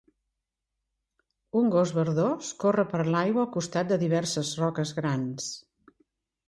[1.59, 5.55] Un gos verdós corre per l'aigua al costat de diverses roques grans.